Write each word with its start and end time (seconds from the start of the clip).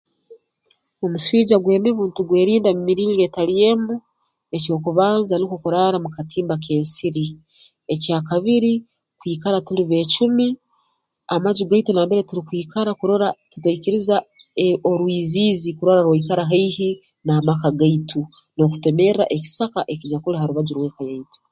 Omuswija 1.05 1.55
gw'emibu 1.63 2.01
ntugwerinda 2.07 2.69
mu 2.75 2.81
miringo 2.87 3.21
etali 3.27 3.53
emu 3.69 3.95
eky'okubanza 4.57 5.33
nukwo 5.37 5.57
kuraara 5.63 5.97
mu 6.03 6.09
katimba 6.15 6.55
k'ensiri 6.63 7.27
ekya 7.93 8.17
kabiri 8.29 8.73
kwikara 9.19 9.57
tuli 9.67 9.83
beecumi 9.89 10.47
amaju 11.33 11.63
gaitu 11.69 11.91
nambere 11.93 12.21
turukwikara 12.29 12.91
kurora 12.99 13.27
tigaikiriza 13.51 14.15
eh 14.63 14.73
orwiziizi 14.89 15.69
kurora 15.77 16.01
rwaikara 16.05 16.43
haihi 16.51 16.89
n'amaka 17.25 17.67
gaitu 17.79 18.21
n'okutemerra 18.55 19.23
ekisaka 19.35 19.79
ekinyakuli 19.93 20.35
harubaju 20.37 20.73
rw'eka 20.77 21.01
yaitu 21.09 21.39